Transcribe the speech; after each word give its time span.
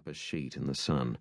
up 0.00 0.08
a 0.08 0.14
sheet 0.14 0.56
in 0.56 0.66
the 0.66 0.74
sun. 0.74 1.18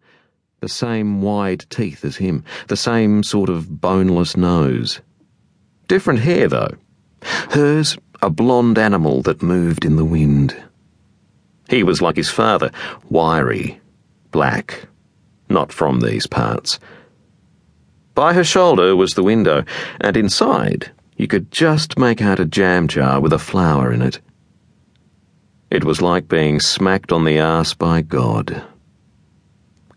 The 0.62 0.70
same 0.70 1.22
wide 1.22 1.66
teeth 1.70 2.06
as 2.06 2.16
him, 2.16 2.46
the 2.70 2.78
same 2.78 3.24
sort 3.24 3.50
of 3.50 3.82
boneless 3.82 4.38
nose. 4.38 5.02
Different 5.90 6.22
hair, 6.22 6.48
though. 6.48 6.76
Hers, 7.50 7.98
a 8.22 8.30
blonde 8.30 8.78
animal 8.78 9.22
that 9.24 9.42
moved 9.42 9.84
in 9.84 9.98
the 9.98 10.06
wind. 10.06 10.56
He 11.68 11.84
was 11.84 12.02
like 12.02 12.16
his 12.16 12.30
father, 12.30 12.72
wiry, 13.10 13.82
black, 14.32 14.88
not 15.50 15.74
from 15.74 16.00
these 16.00 16.26
parts. 16.26 16.80
By 18.16 18.34
her 18.34 18.46
shoulder 18.46 18.96
was 18.96 19.16
the 19.16 19.24
window, 19.24 19.66
and 20.00 20.16
inside 20.16 20.90
you 21.18 21.28
could 21.28 21.52
just 21.52 22.00
make 22.00 22.22
out 22.22 22.40
a 22.40 22.46
jam 22.46 22.88
jar 22.88 23.20
with 23.20 23.34
a 23.34 23.40
flower 23.40 23.92
in 23.92 24.02
it. 24.02 24.22
It 25.72 25.84
was 25.84 26.02
like 26.02 26.28
being 26.28 26.60
smacked 26.60 27.12
on 27.12 27.26
the 27.26 27.38
ass 27.38 27.76
by 27.76 28.02
God. 28.02 28.64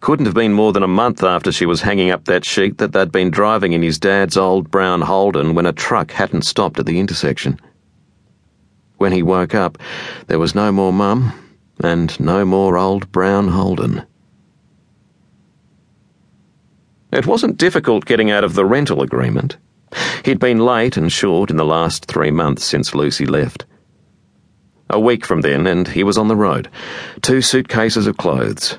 Couldn't 0.00 0.26
have 0.26 0.34
been 0.34 0.52
more 0.52 0.72
than 0.72 0.82
a 0.82 0.88
month 0.88 1.22
after 1.22 1.50
she 1.50 1.64
was 1.64 1.80
hanging 1.80 2.10
up 2.10 2.24
that 2.26 2.44
sheet 2.44 2.78
that 2.78 2.92
they'd 2.92 3.12
been 3.12 3.30
driving 3.30 3.72
in 3.72 3.82
his 3.82 3.98
dad's 3.98 4.36
old 4.36 4.70
brown 4.70 5.00
Holden 5.00 5.54
when 5.54 5.64
a 5.64 5.72
truck 5.72 6.10
hadn't 6.10 6.42
stopped 6.42 6.78
at 6.78 6.86
the 6.86 6.98
intersection. 6.98 7.58
When 8.98 9.12
he 9.12 9.22
woke 9.22 9.54
up, 9.54 9.78
there 10.26 10.38
was 10.38 10.54
no 10.54 10.72
more 10.72 10.92
mum 10.92 11.32
and 11.82 12.18
no 12.20 12.44
more 12.44 12.76
old 12.76 13.10
brown 13.10 13.48
Holden. 13.48 14.04
It 17.12 17.26
wasn't 17.26 17.58
difficult 17.58 18.04
getting 18.04 18.30
out 18.30 18.44
of 18.44 18.54
the 18.54 18.66
rental 18.66 19.02
agreement. 19.02 19.56
He'd 20.24 20.38
been 20.38 20.58
late 20.58 20.96
and 20.96 21.10
short 21.10 21.50
in 21.50 21.56
the 21.56 21.64
last 21.64 22.06
three 22.06 22.30
months 22.30 22.64
since 22.64 22.94
Lucy 22.94 23.24
left. 23.24 23.64
A 24.92 25.00
week 25.00 25.24
from 25.24 25.40
then, 25.40 25.66
and 25.66 25.88
he 25.88 26.04
was 26.04 26.18
on 26.18 26.28
the 26.28 26.36
road. 26.36 26.68
Two 27.22 27.40
suitcases 27.40 28.06
of 28.06 28.18
clothes. 28.18 28.76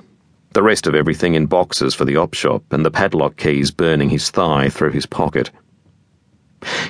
The 0.52 0.62
rest 0.62 0.86
of 0.86 0.94
everything 0.94 1.34
in 1.34 1.48
boxes 1.48 1.96
for 1.96 2.06
the 2.06 2.18
op 2.18 2.36
shop, 2.36 2.64
and 2.72 2.86
the 2.86 2.92
padlock 2.92 3.36
keys 3.36 3.72
burning 3.72 4.10
his 4.10 4.30
thigh 4.30 4.70
through 4.70 4.92
his 4.92 5.08
pocket. 5.08 5.50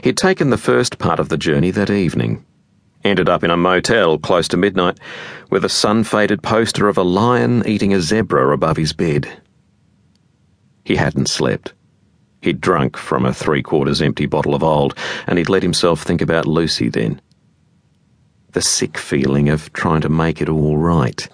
He'd 0.03 0.17
taken 0.17 0.49
the 0.49 0.57
first 0.57 0.99
part 0.99 1.21
of 1.21 1.29
the 1.29 1.37
journey 1.37 1.71
that 1.71 1.89
evening. 1.89 2.43
Ended 3.05 3.29
up 3.29 3.45
in 3.45 3.49
a 3.49 3.55
motel 3.55 4.17
close 4.17 4.49
to 4.49 4.57
midnight, 4.57 4.99
with 5.49 5.63
a 5.63 5.69
sun 5.69 6.03
faded 6.03 6.43
poster 6.43 6.89
of 6.89 6.97
a 6.97 7.03
lion 7.03 7.65
eating 7.65 7.93
a 7.93 8.01
zebra 8.01 8.53
above 8.53 8.75
his 8.75 8.91
bed. 8.91 9.41
He 10.83 10.97
hadn't 10.97 11.29
slept. 11.29 11.71
He'd 12.41 12.59
drunk 12.59 12.97
from 12.97 13.25
a 13.25 13.33
three 13.33 13.63
quarters 13.63 14.01
empty 14.01 14.25
bottle 14.25 14.53
of 14.53 14.63
old, 14.63 14.97
and 15.27 15.37
he'd 15.37 15.47
let 15.47 15.63
himself 15.63 16.03
think 16.03 16.21
about 16.21 16.45
Lucy 16.45 16.89
then 16.89 17.21
the 18.53 18.61
sick 18.61 18.97
feeling 18.97 19.49
of 19.49 19.71
trying 19.73 20.01
to 20.01 20.09
make 20.09 20.41
it 20.41 20.49
all 20.49 20.77
right, 20.77 21.27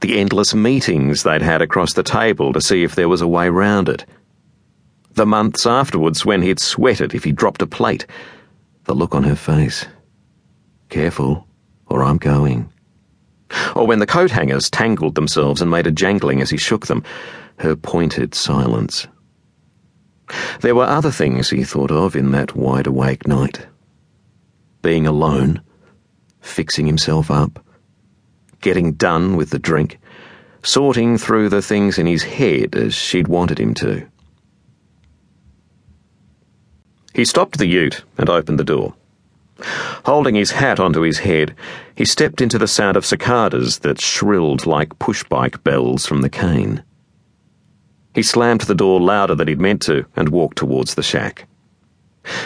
the 0.00 0.18
endless 0.18 0.54
meetings 0.54 1.22
they'd 1.22 1.42
had 1.42 1.62
across 1.62 1.92
the 1.92 2.02
table 2.02 2.52
to 2.52 2.60
see 2.60 2.82
if 2.82 2.94
there 2.94 3.08
was 3.08 3.20
a 3.20 3.28
way 3.28 3.48
round 3.48 3.88
it, 3.88 4.04
the 5.12 5.26
months 5.26 5.66
afterwards 5.66 6.26
when 6.26 6.42
he'd 6.42 6.60
sweated 6.60 7.14
if 7.14 7.24
he 7.24 7.32
dropped 7.32 7.62
a 7.62 7.66
plate, 7.66 8.06
the 8.84 8.94
look 8.94 9.14
on 9.14 9.24
her 9.24 9.36
face. 9.36 9.86
Careful, 10.90 11.46
or 11.86 12.02
I'm 12.02 12.18
going. 12.18 12.70
Or 13.74 13.86
when 13.86 13.98
the 13.98 14.06
coat 14.06 14.30
hangers 14.30 14.68
tangled 14.68 15.14
themselves 15.14 15.62
and 15.62 15.70
made 15.70 15.86
a 15.86 15.92
jangling 15.92 16.42
as 16.42 16.50
he 16.50 16.56
shook 16.56 16.86
them, 16.86 17.02
her 17.58 17.76
pointed 17.76 18.34
silence. 18.34 19.06
There 20.60 20.74
were 20.74 20.84
other 20.84 21.10
things 21.10 21.48
he 21.48 21.64
thought 21.64 21.90
of 21.90 22.16
in 22.16 22.32
that 22.32 22.54
wide 22.54 22.86
awake 22.86 23.26
night. 23.26 23.66
Being 24.82 25.06
alone 25.06 25.62
fixing 26.46 26.86
himself 26.86 27.30
up, 27.30 27.64
getting 28.60 28.92
done 28.92 29.36
with 29.36 29.50
the 29.50 29.58
drink, 29.58 29.98
sorting 30.62 31.18
through 31.18 31.48
the 31.48 31.62
things 31.62 31.98
in 31.98 32.06
his 32.06 32.22
head 32.22 32.74
as 32.74 32.94
she'd 32.94 33.28
wanted 33.28 33.58
him 33.58 33.74
to. 33.74 34.06
He 37.14 37.24
stopped 37.24 37.58
the 37.58 37.66
ute 37.66 38.04
and 38.18 38.28
opened 38.28 38.58
the 38.58 38.64
door. 38.64 38.94
Holding 40.04 40.34
his 40.34 40.50
hat 40.50 40.78
onto 40.78 41.00
his 41.00 41.18
head, 41.18 41.54
he 41.94 42.04
stepped 42.04 42.42
into 42.42 42.58
the 42.58 42.68
sound 42.68 42.96
of 42.96 43.06
cicadas 43.06 43.78
that 43.78 44.00
shrilled 44.00 44.66
like 44.66 44.98
pushbike 44.98 45.64
bells 45.64 46.04
from 46.04 46.20
the 46.20 46.28
cane. 46.28 46.82
He 48.14 48.22
slammed 48.22 48.62
the 48.62 48.74
door 48.74 49.00
louder 49.00 49.34
than 49.34 49.48
he'd 49.48 49.60
meant 49.60 49.82
to 49.82 50.04
and 50.14 50.28
walked 50.28 50.58
towards 50.58 50.94
the 50.94 51.02
shack. 51.02 51.48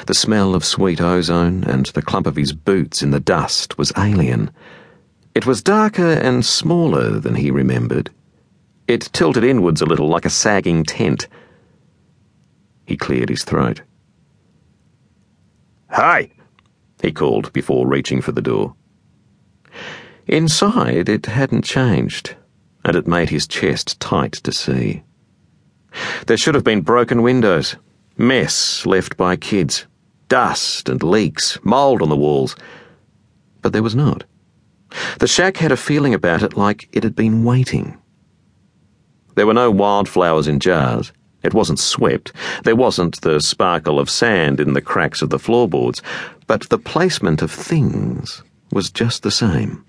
The 0.06 0.14
smell 0.14 0.54
of 0.54 0.64
sweet 0.64 1.00
ozone 1.00 1.64
and 1.64 1.86
the 1.86 2.02
clump 2.02 2.26
of 2.26 2.36
his 2.36 2.52
boots 2.52 3.02
in 3.02 3.10
the 3.10 3.20
dust 3.20 3.76
was 3.76 3.92
alien. 3.96 4.50
It 5.34 5.46
was 5.46 5.62
darker 5.62 6.12
and 6.12 6.44
smaller 6.44 7.18
than 7.20 7.34
he 7.34 7.50
remembered. 7.50 8.10
It 8.88 9.10
tilted 9.12 9.44
inwards 9.44 9.80
a 9.80 9.86
little 9.86 10.08
like 10.08 10.24
a 10.24 10.30
sagging 10.30 10.84
tent. 10.84 11.28
He 12.86 12.96
cleared 12.96 13.28
his 13.28 13.44
throat. 13.44 13.82
Hi, 15.90 16.30
he 17.02 17.12
called 17.12 17.52
before 17.52 17.86
reaching 17.86 18.20
for 18.20 18.32
the 18.32 18.42
door. 18.42 18.74
Inside, 20.26 21.08
it 21.08 21.26
hadn't 21.26 21.64
changed, 21.64 22.34
and 22.84 22.96
it 22.96 23.06
made 23.06 23.28
his 23.28 23.46
chest 23.46 24.00
tight 24.00 24.32
to 24.32 24.52
see. 24.52 25.02
There 26.26 26.36
should 26.36 26.54
have 26.54 26.64
been 26.64 26.82
broken 26.82 27.22
windows 27.22 27.76
Mess 28.20 28.84
left 28.84 29.16
by 29.16 29.34
kids, 29.34 29.86
dust 30.28 30.90
and 30.90 31.02
leaks, 31.02 31.58
mould 31.64 32.02
on 32.02 32.10
the 32.10 32.16
walls. 32.16 32.54
But 33.62 33.72
there 33.72 33.82
was 33.82 33.94
not. 33.94 34.24
The 35.20 35.26
shack 35.26 35.56
had 35.56 35.72
a 35.72 35.76
feeling 35.76 36.12
about 36.12 36.42
it 36.42 36.54
like 36.54 36.86
it 36.92 37.02
had 37.02 37.16
been 37.16 37.44
waiting. 37.44 37.96
There 39.36 39.46
were 39.46 39.54
no 39.54 39.70
wildflowers 39.70 40.48
in 40.48 40.60
jars. 40.60 41.12
It 41.42 41.54
wasn't 41.54 41.78
swept. 41.78 42.34
There 42.64 42.76
wasn't 42.76 43.22
the 43.22 43.40
sparkle 43.40 43.98
of 43.98 44.10
sand 44.10 44.60
in 44.60 44.74
the 44.74 44.82
cracks 44.82 45.22
of 45.22 45.30
the 45.30 45.38
floorboards. 45.38 46.02
But 46.46 46.68
the 46.68 46.76
placement 46.76 47.40
of 47.40 47.50
things 47.50 48.42
was 48.70 48.90
just 48.90 49.22
the 49.22 49.30
same. 49.30 49.82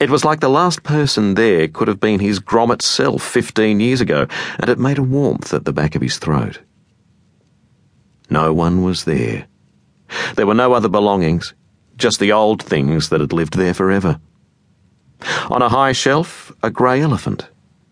It 0.00 0.10
was 0.10 0.24
like 0.24 0.40
the 0.40 0.48
last 0.48 0.82
person 0.82 1.34
there 1.34 1.68
could 1.68 1.86
have 1.86 2.00
been 2.00 2.18
his 2.18 2.40
grommet 2.40 2.82
self 2.82 3.22
fifteen 3.22 3.78
years 3.78 4.00
ago, 4.00 4.26
and 4.58 4.68
it 4.68 4.80
made 4.80 4.98
a 4.98 5.04
warmth 5.04 5.54
at 5.54 5.66
the 5.66 5.72
back 5.72 5.94
of 5.94 6.02
his 6.02 6.18
throat. 6.18 6.58
No 8.30 8.52
one 8.52 8.82
was 8.82 9.04
there. 9.04 9.46
There 10.36 10.46
were 10.46 10.54
no 10.54 10.72
other 10.72 10.88
belongings, 10.88 11.54
just 11.96 12.20
the 12.20 12.32
old 12.32 12.62
things 12.62 13.08
that 13.08 13.20
had 13.20 13.32
lived 13.32 13.56
there 13.56 13.74
forever. 13.74 14.20
On 15.50 15.62
a 15.62 15.68
high 15.68 15.92
shelf, 15.92 16.52
a 16.62 16.70
grey 16.70 17.00
elephant, 17.00 17.48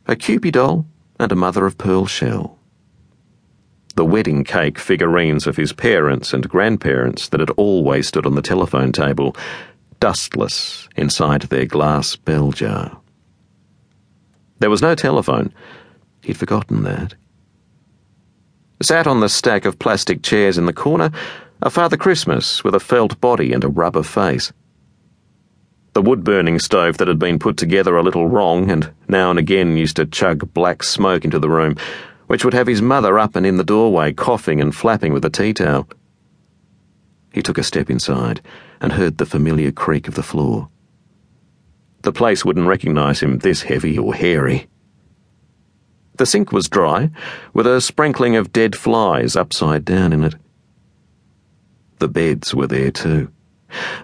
a 0.07 0.17
Kewpie 0.17 0.53
doll, 0.53 0.87
and 1.19 1.31
a 1.33 1.37
mother 1.37 1.67
of 1.67 1.79
pearl 1.79 2.07
shell. 2.07 2.59
The 3.95 4.05
wedding 4.05 4.43
cake 4.43 4.79
figurines 4.79 5.47
of 5.47 5.57
his 5.57 5.73
parents 5.73 6.33
and 6.33 6.49
grandparents 6.49 7.29
that 7.29 7.41
had 7.41 7.51
always 7.51 8.09
stood 8.09 8.27
on 8.27 8.35
the 8.35 8.43
telephone 8.43 8.91
table, 8.91 9.37
dustless 10.01 10.89
inside 10.97 11.43
their 11.43 11.67
glass 11.67 12.17
bell 12.17 12.53
jar. 12.53 13.01
There 14.59 14.71
was 14.71 14.83
no 14.83 14.95
telephone. 14.95 15.53
He'd 16.23 16.39
forgotten 16.39 16.85
that. 16.85 17.15
Sat 18.83 19.07
on 19.07 19.21
the 19.21 19.29
stack 19.29 19.65
of 19.65 19.79
plastic 19.79 20.25
chairs 20.25 20.59
in 20.59 20.67
the 20.67 20.73
corner, 20.73 21.13
a 21.63 21.71
Father 21.71 21.97
Christmas 21.97 22.65
with 22.65 22.75
a 22.75 22.81
felt 22.81 23.21
body 23.21 23.53
and 23.53 23.63
a 23.63 23.69
rubber 23.69 24.03
face. 24.03 24.53
The 25.93 26.03
wood 26.03 26.25
burning 26.25 26.59
stove 26.59 26.99
that 26.99 27.07
had 27.07 27.21
been 27.21 27.39
put 27.39 27.57
together 27.57 27.97
a 27.97 28.03
little 28.03 28.27
wrong 28.27 28.73
and 28.73 28.93
now 29.07 29.31
and 29.31 29.39
again 29.39 29.77
used 29.77 29.95
to 29.97 30.07
chug 30.07 30.53
black 30.53 30.83
smoke 30.83 31.25
into 31.25 31.39
the 31.39 31.49
room, 31.49 31.77
which 32.27 32.45
would 32.45 32.55
have 32.55 32.67
his 32.67 32.83
mother 32.83 33.21
up 33.21 33.37
and 33.37 33.47
in 33.47 33.57
the 33.57 33.63
doorway 33.63 34.13
coughing 34.13 34.61
and 34.61 34.75
flapping 34.75 35.13
with 35.13 35.25
a 35.25 35.31
tea 35.31 35.55
towel. 35.55 35.89
He 37.33 37.41
took 37.41 37.59
a 37.59 37.63
step 37.63 37.89
inside 37.89 38.41
and 38.81 38.95
heard 38.95 39.19
the 39.19 39.27
familiar 39.27 39.71
creak 39.71 40.09
of 40.09 40.17
the 40.17 40.25
floor. 40.25 40.69
The 42.03 42.13
place 42.13 42.45
wouldn't 42.45 42.67
recognize 42.67 43.21
him 43.21 43.39
this 43.39 43.63
heavy 43.63 43.97
or 43.97 44.13
hairy. 44.13 44.67
The 46.23 46.27
sink 46.27 46.53
was 46.53 46.69
dry, 46.69 47.11
with 47.53 47.67
a 47.67 47.81
sprinkling 47.81 48.37
of 48.37 48.53
dead 48.53 48.77
flies 48.77 49.35
upside 49.35 49.85
down 49.85 50.13
in 50.13 50.23
it. 50.23 50.37
The 51.99 52.07
beds 52.07 52.55
were 52.55 52.69
there 52.69 52.93
too. 52.93 53.29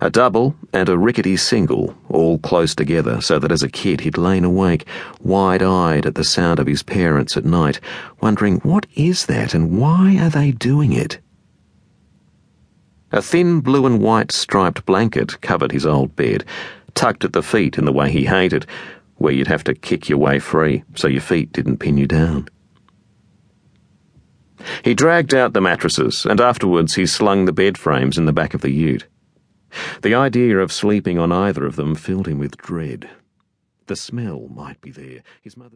A 0.01 0.11
double 0.11 0.57
and 0.73 0.89
a 0.89 0.99
rickety 0.99 1.37
single, 1.37 1.97
all 2.09 2.41
close 2.41 2.75
together, 2.75 3.21
so 3.21 3.39
that 3.39 3.53
as 3.53 3.63
a 3.63 3.69
kid 3.69 4.01
he'd 4.01 4.19
lain 4.19 4.43
awake, 4.43 4.85
wide 5.21 5.63
eyed 5.63 6.07
at 6.07 6.17
the 6.17 6.25
sound 6.25 6.59
of 6.59 6.67
his 6.67 6.83
parents 6.83 7.37
at 7.37 7.45
night, 7.45 7.79
wondering 8.21 8.57
what 8.65 8.87
is 8.97 9.27
that 9.27 9.55
and 9.55 9.79
why 9.79 10.19
are 10.19 10.29
they 10.29 10.51
doing 10.51 10.93
it? 10.93 11.21
A 13.13 13.23
thin 13.23 13.61
blue 13.61 13.87
and 13.87 14.01
white 14.01 14.33
striped 14.33 14.85
blanket 14.85 15.41
covered 15.41 15.71
his 15.71 15.87
old 15.87 16.17
bed, 16.17 16.45
tucked 16.97 17.25
at 17.25 17.33
the 17.33 17.45
feet 17.45 17.79
in 17.79 17.85
the 17.85 17.93
way 17.93 18.11
he 18.11 18.25
hated, 18.25 18.67
where 19.19 19.33
you'd 19.33 19.49
have 19.49 19.65
to 19.65 19.75
kick 19.75 20.09
your 20.09 20.19
way 20.19 20.39
free 20.39 20.85
so 20.95 21.07
your 21.07 21.21
feet 21.21 21.53
didn't 21.53 21.79
pin 21.79 21.99
you 21.99 22.07
down. 22.07 22.49
He 24.83 24.95
dragged 24.95 25.35
out 25.35 25.53
the 25.53 25.61
mattresses, 25.61 26.27
and 26.27 26.41
afterwards 26.41 26.95
he 26.95 27.07
slung 27.07 27.45
the 27.45 27.53
bed 27.53 27.79
frames 27.79 28.19
in 28.19 28.25
the 28.27 28.33
back 28.33 28.55
of 28.55 28.61
the 28.61 28.73
ute. 28.73 29.07
The 30.03 30.15
idea 30.15 30.59
of 30.59 30.73
sleeping 30.73 31.19
on 31.19 31.31
either 31.31 31.67
of 31.67 31.77
them 31.77 31.95
filled 31.95 32.27
him 32.27 32.39
with 32.39 32.57
dread. 32.57 33.09
The 33.87 33.97
smell 33.97 34.49
might 34.49 34.81
be 34.81 34.91
there. 34.91 35.23
His 35.43 35.57
mother's 35.57 35.67